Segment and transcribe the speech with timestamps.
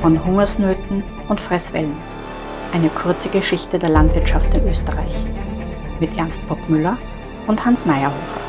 [0.00, 1.96] von Hungersnöten und Fresswellen.
[2.72, 5.14] Eine kurze Geschichte der Landwirtschaft in Österreich
[6.00, 6.98] mit Ernst Bockmüller
[7.46, 8.40] und Hans Meyerhofer.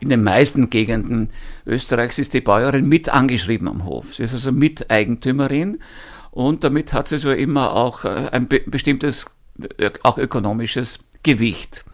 [0.00, 1.30] In den meisten Gegenden
[1.64, 4.16] Österreichs ist die Bäuerin mit angeschrieben am Hof.
[4.16, 5.78] Sie ist also Miteigentümerin
[6.32, 9.26] und damit hat sie so immer auch äh, ein bestimmtes,
[9.78, 11.84] äh, auch ökonomisches Gewicht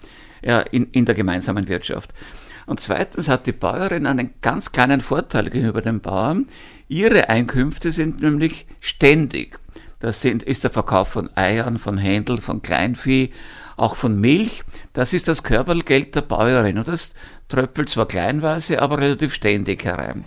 [0.71, 2.15] in, in der gemeinsamen Wirtschaft.
[2.69, 6.47] Und zweitens hat die Bäuerin einen ganz kleinen Vorteil gegenüber dem Bauern.
[6.87, 9.59] Ihre Einkünfte sind nämlich ständig.
[10.01, 13.31] Das sind, ist der Verkauf von Eiern, von Händel, von Kleinvieh,
[13.79, 14.65] auch von Milch.
[14.93, 16.77] Das ist das Körpergeld der Bäuerin.
[16.77, 17.15] Und das
[17.49, 20.25] tröpfelt zwar kleinweise, aber relativ ständig herein.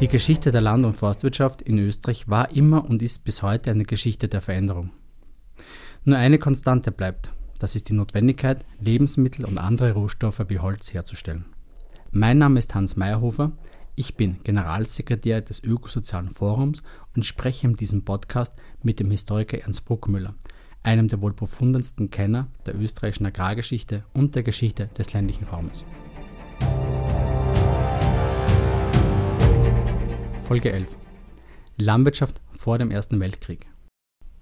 [0.00, 3.84] Die Geschichte der Land- und Forstwirtschaft in Österreich war immer und ist bis heute eine
[3.84, 4.90] Geschichte der Veränderung.
[6.04, 7.32] Nur eine Konstante bleibt.
[7.60, 11.44] Das ist die Notwendigkeit, Lebensmittel und andere Rohstoffe wie Holz herzustellen.
[12.10, 13.52] Mein Name ist Hans Meyerhofer.
[13.96, 16.82] Ich bin Generalsekretär des Ökosozialen Forums
[17.14, 20.34] und spreche in diesem Podcast mit dem Historiker Ernst Bruckmüller,
[20.82, 25.84] einem der wohl profundensten Kenner der österreichischen Agrargeschichte und der Geschichte des ländlichen Raumes.
[30.40, 30.96] Folge 11
[31.76, 33.69] Landwirtschaft vor dem Ersten Weltkrieg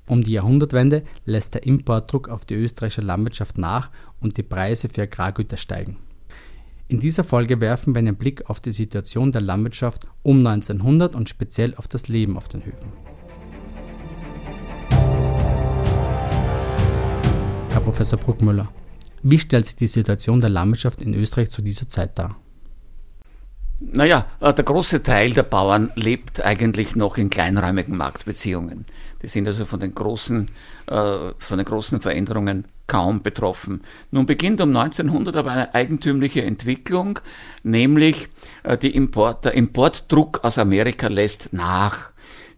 [0.08, 5.02] um die Jahrhundertwende lässt der Importdruck auf die österreichische Landwirtschaft nach und die Preise für
[5.02, 5.96] Agrargüter steigen.
[6.88, 11.28] In dieser Folge werfen wir einen Blick auf die Situation der Landwirtschaft um 1900 und
[11.28, 12.90] speziell auf das Leben auf den Höfen.
[17.68, 18.72] Herr Professor Bruckmüller,
[19.22, 22.36] wie stellt sich die Situation der Landwirtschaft in Österreich zu dieser Zeit dar?
[23.80, 28.84] Naja, äh, der große Teil der Bauern lebt eigentlich noch in kleinräumigen Marktbeziehungen.
[29.22, 30.50] Die sind also von den großen,
[30.86, 33.82] äh, von den großen Veränderungen kaum betroffen.
[34.10, 37.20] Nun beginnt um 1900 aber eine eigentümliche Entwicklung,
[37.62, 38.28] nämlich
[38.64, 42.10] äh, Import, der Importdruck aus Amerika lässt nach.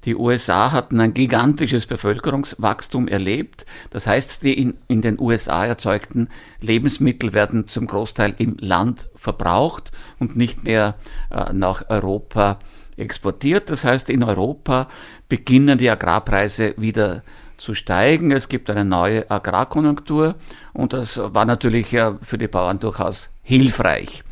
[0.04, 3.66] Die USA hatten ein gigantisches Bevölkerungswachstum erlebt.
[3.90, 6.28] Das heißt, die in, in den USA erzeugten
[6.60, 10.96] Lebensmittel werden zum Großteil im Land verbraucht und nicht mehr
[11.30, 12.58] äh, nach Europa
[12.96, 13.68] exportiert.
[13.68, 14.88] Das heißt, in Europa
[15.28, 17.22] beginnen die Agrarpreise wieder
[17.58, 18.32] zu steigen.
[18.32, 20.36] Es gibt eine neue Agrarkonjunktur
[20.72, 24.24] und das war natürlich für die Bauern durchaus hilfreich.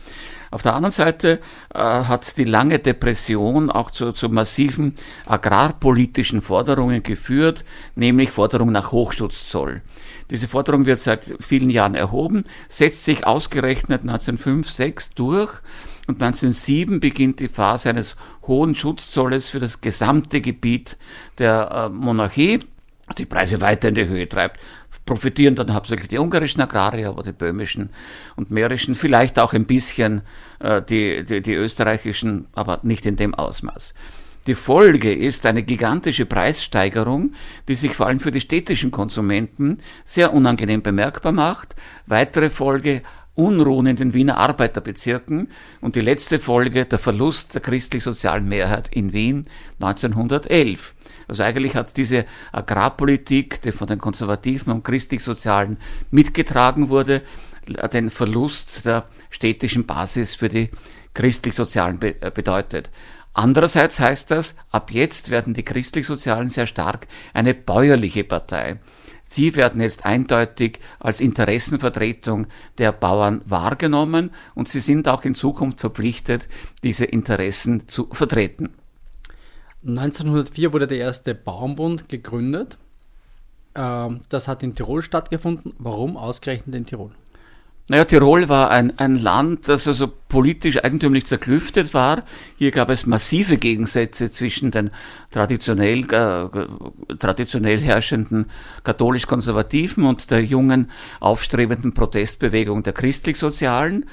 [0.50, 1.41] Auf der anderen Seite
[1.75, 4.94] äh, hat die lange Depression auch zu, zu massiven
[5.26, 7.64] agrarpolitischen Forderungen geführt,
[7.94, 9.82] nämlich Forderung nach Hochschutzzoll.
[10.31, 15.50] Diese Forderung wird seit vielen Jahren erhoben, setzt sich ausgerechnet 1905, 6 durch
[16.06, 18.16] und 1907 beginnt die Phase eines
[18.47, 20.97] hohen Schutzzolles für das gesamte Gebiet
[21.38, 22.60] der äh, Monarchie
[23.16, 24.60] die Preise weiter in die Höhe treibt
[25.08, 27.88] profitieren dann hauptsächlich die ungarischen Agrarier, aber die böhmischen
[28.36, 30.20] und mährischen, vielleicht auch ein bisschen
[30.60, 33.94] äh, die, die, die österreichischen, aber nicht in dem Ausmaß.
[34.46, 37.32] Die Folge ist eine gigantische Preissteigerung,
[37.69, 41.75] die sich vor allem für die städtischen Konsumenten sehr unangenehm bemerkbar macht.
[42.06, 43.02] Weitere Folge
[43.34, 45.48] Unruhen in den Wiener Arbeiterbezirken
[45.80, 49.46] und die letzte Folge der Verlust der christlich-sozialen Mehrheit in Wien
[49.80, 50.94] 1911.
[51.28, 55.78] Also eigentlich hat diese Agrarpolitik, die von den Konservativen und christlich-sozialen
[56.11, 57.22] mitgetragen wurde,
[57.93, 60.71] den Verlust der städtischen Basis für die
[61.15, 62.91] christlich-sozialen äh, bedeutet.
[63.34, 68.81] Andererseits heißt das, ab jetzt werden die christlich-sozialen sehr stark eine bäuerliche Partei.
[69.22, 72.47] Sie werden jetzt eindeutig als Interessenvertretung
[72.78, 76.49] der Bauern wahrgenommen und sie sind auch in Zukunft verpflichtet,
[76.83, 78.78] diese Interessen zu vertreten.
[79.87, 82.78] 1904 wurde der erste Bauernbund gegründet.
[83.75, 85.75] Ähm, das hat in Tirol stattgefunden.
[85.78, 87.12] Warum ausgerechnet in Tirol?
[87.91, 92.25] Naja, Tirol war ein, ein Land, das also politisch eigentümlich zerklüftet war.
[92.59, 94.91] Hier gab es massive Gegensätze zwischen den
[95.31, 98.50] traditionell, äh, traditionell herrschenden
[98.84, 100.91] katholisch-konservativen und der jungen,
[101.21, 104.05] aufstrebenden Protestbewegung der christlich-sozialen.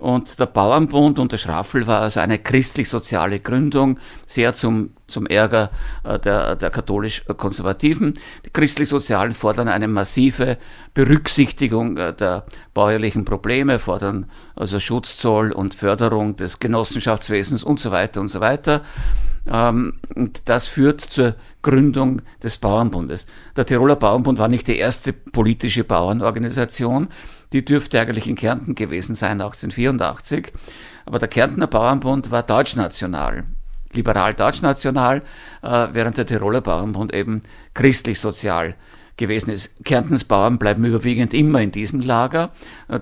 [0.00, 5.70] Und der Bauernbund unter Schraffel war also eine christlich-soziale Gründung, sehr zum, zum Ärger
[6.04, 8.14] äh, der, der katholisch-konservativen.
[8.46, 10.56] Die christlich-sozialen fordern eine massive
[10.94, 18.22] Berücksichtigung äh, der bäuerlichen Probleme, fordern also Schutzzoll und Förderung des Genossenschaftswesens und so weiter
[18.22, 18.80] und so weiter.
[19.46, 23.26] Ähm, und das führt zur Gründung des Bauernbundes.
[23.54, 27.08] Der Tiroler Bauernbund war nicht die erste politische Bauernorganisation,
[27.52, 30.52] die dürfte eigentlich in Kärnten gewesen sein, 1884.
[31.06, 33.44] Aber der Kärntner Bauernbund war deutschnational,
[33.92, 35.22] liberal deutschnational,
[35.62, 37.42] äh, während der Tiroler Bauernbund eben
[37.74, 38.74] christlich-sozial
[39.16, 39.70] gewesen ist.
[39.84, 42.50] Kärntens Bauern bleiben überwiegend immer in diesem Lager.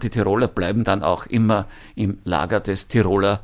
[0.02, 3.40] Die Tiroler bleiben dann auch immer im Lager des Tiroler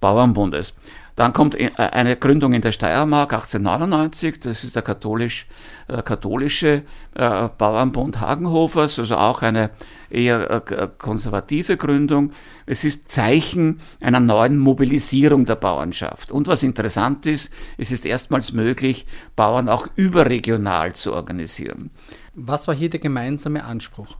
[0.00, 0.74] Bauernbundes.
[1.18, 5.48] Dann kommt äh, eine Gründung in der Steiermark 1899, das ist der katholisch,
[5.88, 6.84] äh, katholische
[7.16, 9.70] äh, Bauernbund Hagenhofers, also auch eine
[10.10, 10.62] eher
[10.96, 12.30] konservative Gründung.
[12.66, 16.30] Es ist Zeichen einer neuen Mobilisierung der Bauernschaft.
[16.30, 19.04] Und was interessant ist, es ist erstmals möglich,
[19.34, 21.90] Bauern auch überregional zu organisieren.
[22.34, 24.16] Was war hier der gemeinsame Anspruch?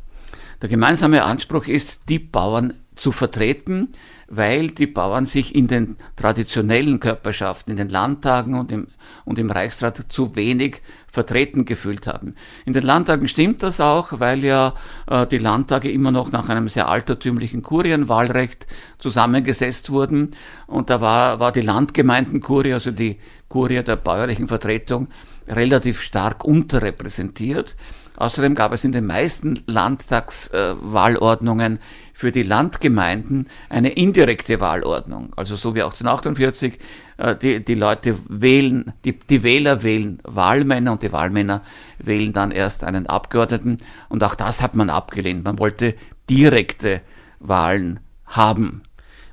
[0.61, 3.91] Der gemeinsame Anspruch ist, die Bauern zu vertreten,
[4.27, 8.89] weil die Bauern sich in den traditionellen Körperschaften, in den Landtagen und im,
[9.25, 12.35] und im Reichsrat zu wenig vertreten gefühlt haben.
[12.67, 14.75] In den Landtagen stimmt das auch, weil ja
[15.07, 18.67] äh, die Landtage immer noch nach einem sehr altertümlichen Kurienwahlrecht
[18.99, 20.33] zusammengesetzt wurden
[20.67, 23.19] und da war, war die Landgemeindenkurie, also die
[23.49, 25.07] Kurie der bäuerlichen Vertretung,
[25.47, 27.77] relativ stark unterrepräsentiert.
[28.19, 31.79] Außerdem gab es in den meisten Landtagswahlordnungen
[32.13, 35.33] für die Landgemeinden eine indirekte Wahlordnung.
[35.37, 36.81] Also so wie 1848,
[37.19, 41.63] äh, die, die Leute wählen, die, die Wähler wählen Wahlmänner und die Wahlmänner
[41.99, 43.79] wählen dann erst einen Abgeordneten.
[44.09, 45.45] Und auch das hat man abgelehnt.
[45.45, 45.95] Man wollte
[46.29, 47.03] direkte
[47.39, 48.83] Wahlen haben.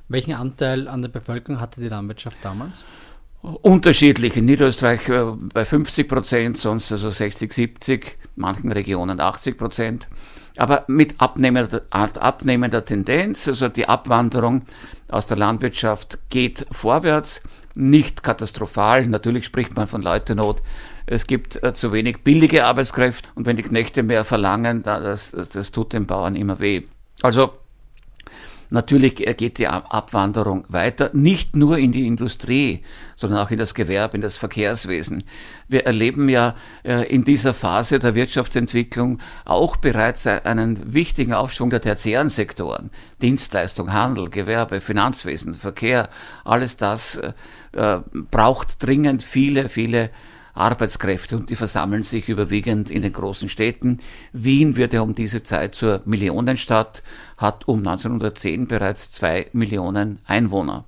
[0.06, 2.84] Welchen Anteil an der Bevölkerung hatte die Landwirtschaft damals?
[3.42, 4.36] Unterschiedlich.
[4.36, 10.08] In Niederösterreich äh, bei 50 Prozent, sonst also 60, 70, manchen Regionen 80 Prozent.
[10.56, 14.62] Aber mit abnehmender, abnehmender Tendenz, also die Abwanderung
[15.08, 17.42] aus der Landwirtschaft geht vorwärts,
[17.74, 19.06] nicht katastrophal.
[19.06, 20.62] Natürlich spricht man von Leutenot.
[21.04, 25.50] Es gibt äh, zu wenig billige Arbeitskräfte und wenn die Knechte mehr verlangen, das, das,
[25.50, 26.82] das tut den Bauern immer weh.
[27.22, 27.52] Also
[28.70, 32.82] Natürlich geht die Abwanderung weiter, nicht nur in die Industrie,
[33.16, 35.24] sondern auch in das Gewerbe, in das Verkehrswesen.
[35.68, 36.54] Wir erleben ja
[36.84, 42.90] äh, in dieser Phase der Wirtschaftsentwicklung auch bereits einen wichtigen Aufschwung der tertiären Sektoren.
[43.22, 46.08] Dienstleistung, Handel, Gewerbe, Finanzwesen, Verkehr,
[46.44, 47.32] alles das äh,
[47.72, 50.10] äh, braucht dringend viele, viele
[50.56, 54.00] Arbeitskräfte und die versammeln sich überwiegend in den großen Städten.
[54.32, 57.02] Wien wird ja um diese Zeit zur Millionenstadt,
[57.36, 60.84] hat um 1910 bereits zwei Millionen Einwohner.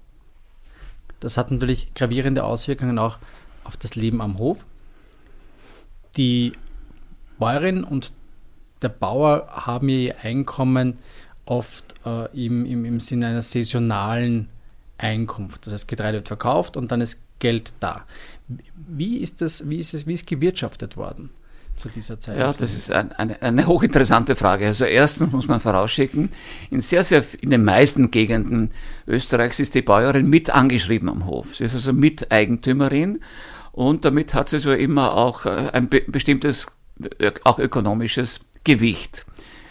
[1.20, 3.19] Das hat natürlich gravierende Auswirkungen auch
[3.65, 4.65] auf das Leben am Hof.
[6.17, 6.53] Die
[7.38, 8.12] Bäuerin und
[8.82, 10.99] der Bauer haben ihr Einkommen
[11.44, 14.49] oft äh, im, im, im Sinne einer saisonalen
[14.99, 15.67] Einkunft.
[15.67, 18.05] Das heißt, Getreide wird verkauft und dann ist Geld da.
[18.75, 21.31] Wie ist das, wie ist es, wie ist gewirtschaftet worden?
[21.79, 22.38] zu dieser Zeit?
[22.38, 24.67] Ja, das ist ein, eine, eine hochinteressante Frage.
[24.67, 26.31] Also erstens muss man vorausschicken,
[26.70, 28.73] in sehr, sehr, in den meisten Gegenden
[29.06, 31.56] Österreichs ist die Bäuerin mit angeschrieben am Hof.
[31.56, 33.20] Sie ist also Miteigentümerin
[33.73, 36.67] und damit hat sie so immer auch äh, ein bestimmtes,
[37.19, 39.25] äh, auch ökonomisches Gewicht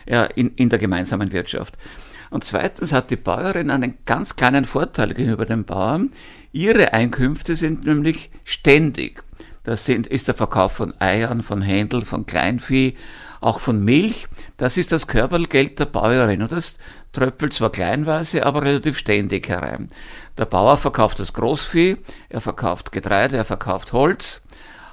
[0.08, 1.78] ja, in, in der gemeinsamen Wirtschaft.
[2.30, 6.12] Und zweitens hat die Bäuerin einen ganz kleinen Vorteil gegenüber dem Bauern.
[6.52, 9.24] Ihre Einkünfte sind nämlich ständig.
[9.64, 12.96] Das sind, ist der Verkauf von Eiern, von Händel, von Kleinvieh,
[13.42, 14.28] auch von Milch.
[14.56, 16.42] Das ist das Körpergeld der Bäuerin.
[16.42, 16.78] Und das
[17.12, 19.90] tröpfelt zwar kleinweise, aber relativ ständig herein.
[20.38, 21.98] Der Bauer verkauft das Großvieh,
[22.30, 24.42] er verkauft Getreide, er verkauft Holz.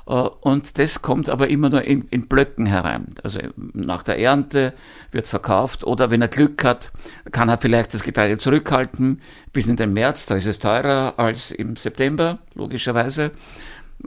[0.07, 3.07] Äh, und das kommt aber immer nur in, in, Blöcken herein.
[3.23, 4.75] Also nach der Ernte
[5.11, 6.93] wird verkauft oder wenn er Glück hat,
[7.33, 9.21] kann er vielleicht das Getreide zurückhalten
[9.53, 13.33] bis in den März, da ist es teurer als im September, logischerweise.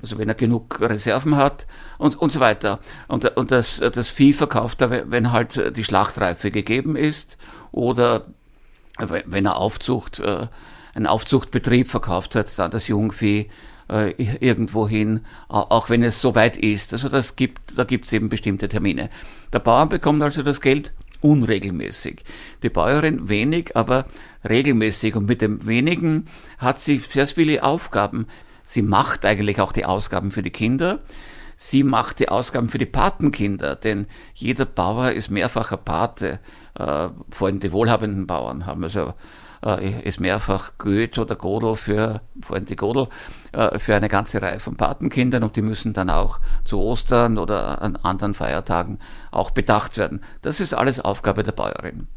[0.01, 1.65] Also wenn er genug Reserven hat
[1.98, 2.79] und, und so weiter.
[3.07, 7.38] Und, und das, das Vieh verkauft er, wenn halt die Schlachtreife gegeben ist
[7.72, 8.25] oder
[9.00, 10.48] wenn er Aufzucht, äh,
[10.93, 13.50] einen Aufzuchtbetrieb verkauft hat, dann das Jungvieh
[13.89, 16.94] äh, irgendwo hin, auch wenn es so weit ist.
[16.94, 19.10] Also das gibt, da gibt es eben bestimmte Termine.
[19.53, 22.24] Der Bauer bekommt also das Geld unregelmäßig.
[22.63, 24.06] Die Bäuerin wenig, aber
[24.48, 25.15] regelmäßig.
[25.15, 26.27] Und mit dem wenigen
[26.58, 28.27] hat sie sehr viele Aufgaben.
[28.63, 31.00] Sie macht eigentlich auch die Ausgaben für die Kinder.
[31.56, 36.39] Sie macht die Ausgaben für die Patenkinder, denn jeder Bauer ist mehrfacher Pate.
[36.75, 39.15] Äh, vor allem die wohlhabenden Bauern haben also
[39.65, 43.07] äh, ist mehrfach Goethe oder Godel für, vor allem die Godel,
[43.51, 47.81] äh, für eine ganze Reihe von Patenkindern und die müssen dann auch zu Ostern oder
[47.81, 48.99] an anderen Feiertagen
[49.31, 50.21] auch bedacht werden.
[50.41, 52.07] Das ist alles Aufgabe der Bäuerin.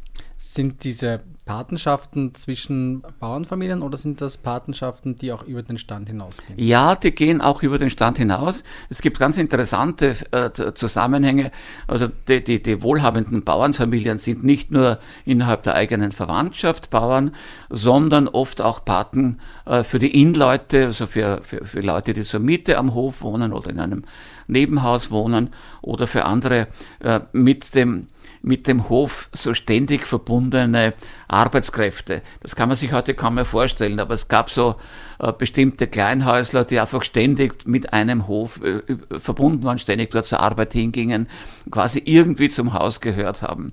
[0.43, 6.59] Sind diese Patenschaften zwischen Bauernfamilien oder sind das Patenschaften, die auch über den Stand hinausgehen?
[6.59, 8.65] Ja, die gehen auch über den Stand hinaus.
[8.89, 11.53] Es gibt ganz interessante äh, Zusammenhänge.
[11.87, 17.35] Also die, die, die wohlhabenden Bauernfamilien sind nicht nur innerhalb der eigenen Verwandtschaft Bauern,
[17.69, 22.41] sondern oft auch Paten äh, für die Innenleute, also für, für, für Leute, die zur
[22.41, 24.05] Miete am Hof wohnen oder in einem
[24.47, 25.51] Nebenhaus wohnen
[25.83, 26.69] oder für andere
[27.01, 28.07] äh, mit dem
[28.43, 30.95] mit dem Hof so ständig verbundene
[31.29, 32.23] Arbeitskräfte.
[32.41, 34.77] Das kann man sich heute kaum mehr vorstellen, aber es gab so
[35.19, 38.83] äh, bestimmte Kleinhäusler, die einfach ständig mit einem Hof äh,
[39.19, 41.29] verbunden waren, ständig dort zur Arbeit hingingen,
[41.71, 43.73] quasi irgendwie zum Haus gehört haben.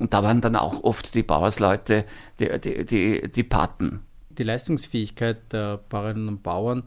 [0.00, 2.04] Und da waren dann auch oft die Bauersleute,
[2.40, 4.00] die, die, die, die Paten.
[4.30, 6.84] Die Leistungsfähigkeit der Bauerinnen und Bauern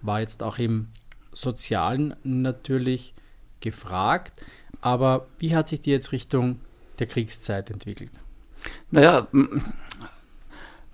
[0.00, 0.88] war jetzt auch im
[1.32, 3.14] Sozialen natürlich
[3.60, 4.44] gefragt.
[4.80, 6.60] Aber wie hat sich die jetzt Richtung
[7.02, 8.12] der Kriegszeit entwickelt?
[8.92, 9.26] Naja,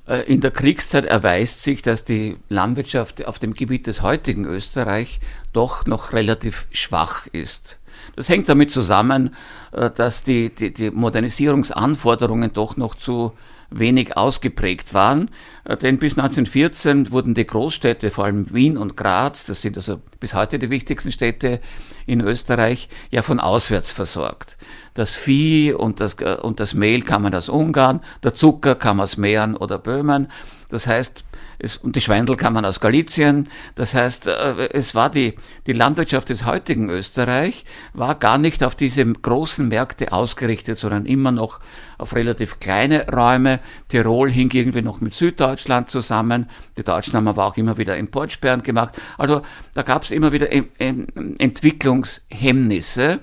[0.07, 5.21] äh, in der Kriegszeit erweist sich, dass die Landwirtschaft auf dem Gebiet des heutigen Österreich
[5.53, 7.79] doch noch relativ schwach ist.
[8.17, 9.35] Das hängt damit zusammen,
[9.73, 13.35] äh, dass die, die, die Modernisierungsanforderungen doch noch zu
[13.71, 15.31] wenig ausgeprägt waren.
[15.65, 20.01] Äh, denn bis 1914 wurden die Großstädte, vor allem Wien und Graz, das sind also
[20.21, 21.61] bis heute die wichtigsten Städte
[22.07, 24.57] in Österreich, ja von auswärts versorgt.
[24.95, 29.17] Das Vieh und das, äh, und das Mehl kamen aus Ungarn, der Zucker kam aus
[29.17, 30.29] Mähren oder Böhmen.
[30.71, 31.25] Das heißt,
[31.59, 33.49] es, und die Schweindel kamen aus Galizien.
[33.75, 35.35] Das heißt, äh, es war die,
[35.67, 41.33] die Landwirtschaft des heutigen Österreich war gar nicht auf diese großen Märkte ausgerichtet, sondern immer
[41.33, 41.59] noch
[41.99, 43.59] auf relativ kleine Räume.
[43.89, 46.49] Tirol hing irgendwie noch mit Süddeutschland zusammen.
[46.77, 48.95] Die Deutschen haben aber auch immer wieder Importsperren gemacht.
[49.17, 49.43] Also
[49.75, 53.19] da gab es immer wieder Entwicklungshemmnisse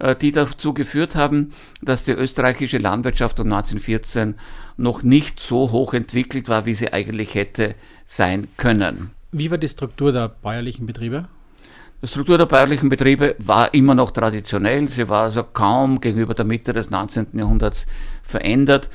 [0.00, 4.34] äh, die dazu geführt haben, dass die österreichische Landwirtschaft um 1914
[4.78, 7.74] noch nicht so hoch entwickelt war, wie sie eigentlich hätte
[8.06, 9.10] sein können.
[9.32, 11.28] Wie war die Struktur der bäuerlichen Betriebe?
[12.00, 14.88] Die Struktur der bäuerlichen Betriebe war immer noch traditionell.
[14.88, 17.26] Sie war also kaum gegenüber der Mitte des 19.
[17.32, 17.86] Jahrhunderts
[18.22, 18.88] verändert.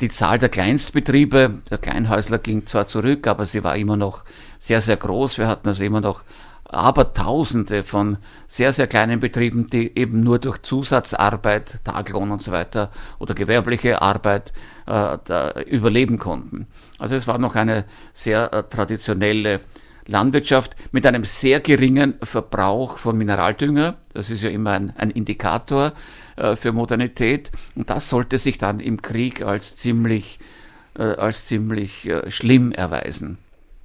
[0.00, 4.24] Die Zahl der Kleinstbetriebe, der Kleinhäusler ging zwar zurück, aber sie war immer noch
[4.58, 5.38] sehr, sehr groß.
[5.38, 6.24] Wir hatten also immer noch
[6.68, 12.52] aber Tausende von sehr, sehr kleinen Betrieben, die eben nur durch Zusatzarbeit, Taglohn und so
[12.52, 14.52] weiter oder gewerbliche Arbeit
[14.86, 16.66] äh, überleben konnten.
[16.98, 19.60] Also es war noch eine sehr äh, traditionelle
[20.06, 23.96] Landwirtschaft mit einem sehr geringen Verbrauch von Mineraldünger.
[24.14, 25.92] Das ist ja immer ein, ein Indikator
[26.36, 27.50] äh, für Modernität.
[27.76, 30.40] Und das sollte sich dann im Krieg als ziemlich,
[30.98, 33.38] äh, als ziemlich äh, schlimm erweisen.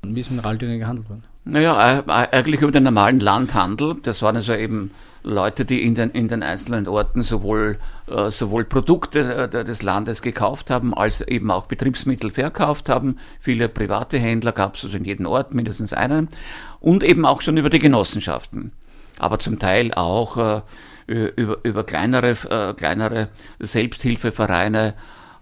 [0.04, 1.24] Wie ist Mineraldünger gehandelt worden?
[1.46, 3.96] Naja, eigentlich über den normalen Landhandel.
[4.02, 4.92] Das waren also eben
[5.24, 10.22] Leute, die in den, in den einzelnen Orten sowohl, äh, sowohl Produkte äh, des Landes
[10.22, 13.18] gekauft haben, als eben auch Betriebsmittel verkauft haben.
[13.40, 16.30] Viele private Händler gab es also in jedem Ort mindestens einen.
[16.80, 18.72] Und eben auch schon über die Genossenschaften.
[19.20, 20.62] Aber zum Teil auch äh,
[21.08, 23.28] über, über kleinere, kleinere
[23.60, 24.94] Selbsthilfevereine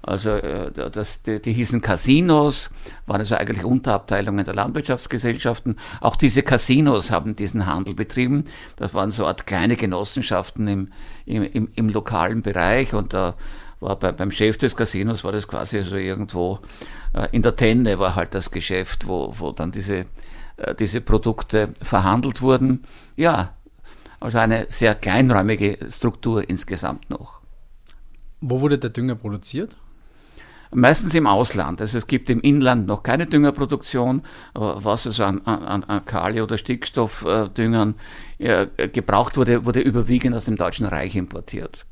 [0.03, 2.69] also äh, das, die, die hießen Casinos,
[3.05, 5.77] waren also eigentlich Unterabteilungen der Landwirtschaftsgesellschaften.
[5.99, 8.45] Auch diese Casinos haben diesen Handel betrieben.
[8.77, 10.91] Das waren so Art kleine Genossenschaften im,
[11.25, 13.35] im, im, im lokalen Bereich und da
[13.79, 16.59] war bei, beim Chef des Casinos war das quasi so irgendwo
[17.13, 20.05] äh, in der Tenne war halt das Geschäft, wo, wo dann diese,
[20.57, 22.83] äh, diese Produkte verhandelt wurden.
[23.15, 23.55] Ja,
[24.19, 27.41] also eine sehr kleinräumige Struktur insgesamt noch.
[28.39, 29.75] Wo wurde der Dünger produziert?
[30.73, 31.81] Meistens im Ausland.
[31.81, 34.23] Also es gibt im Inland noch keine Düngerproduktion,
[34.53, 37.95] was also an, an, an Kali- oder Stickstoffdüngern
[38.37, 41.85] äh, gebraucht wurde, wurde überwiegend aus dem Deutschen Reich importiert.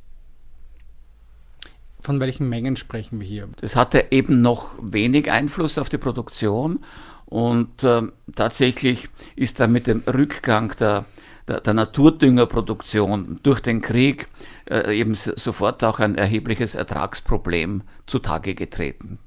[2.02, 3.50] Von welchen Mengen sprechen wir hier?
[3.60, 6.80] Das hatte eben noch wenig Einfluss auf die Produktion
[7.26, 8.04] und äh,
[8.36, 11.06] tatsächlich ist da mit dem Rückgang der
[11.50, 14.30] der, der Naturdüngerproduktion durch den Krieg
[14.70, 19.20] äh, eben sofort auch ein erhebliches Ertragsproblem zutage getreten.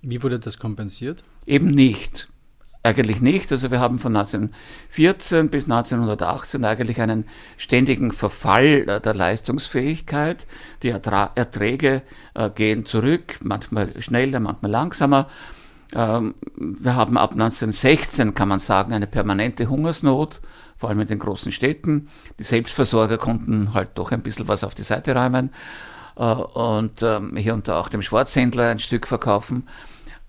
[0.00, 1.22] Wie wurde das kompensiert?
[1.46, 2.28] Eben nicht.
[2.84, 3.50] Eigentlich nicht.
[3.52, 10.46] Also wir haben von 1914 bis 1918 eigentlich einen ständigen Verfall der Leistungsfähigkeit.
[10.82, 12.02] Die Ertra Erträge
[12.34, 15.28] äh, gehen zurück, manchmal schneller, manchmal langsamer.
[15.92, 20.40] Ähm, wir haben ab 1916, kann man sagen, eine permanente Hungersnot
[20.78, 22.08] vor allem in den großen Städten.
[22.38, 25.50] Die Selbstversorger konnten halt doch ein bisschen was auf die Seite räumen
[26.16, 29.68] äh, und ähm, hier und da auch dem Schwarzhändler ein Stück verkaufen.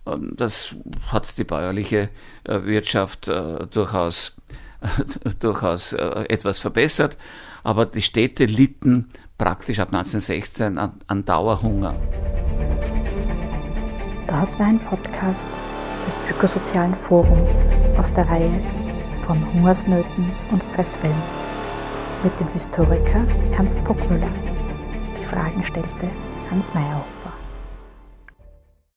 [0.05, 0.75] Das
[1.11, 2.09] hat die bäuerliche
[2.43, 4.35] äh, Wirtschaft äh, durchaus,
[5.39, 7.15] durchaus etwas verbessert,
[7.63, 11.95] aber die Städte litten praktisch ab 1916 an, an Dauerhunger.
[14.25, 15.47] Das war ein Podcast
[16.07, 18.88] des Ökosozialen Forums aus der Reihe
[19.29, 21.21] von Hungersnöten und Fresswellen
[22.23, 24.31] mit dem Historiker Ernst Bockmüller.
[25.19, 26.09] Die Fragen stellte
[26.49, 27.18] Hans Meyerhofer.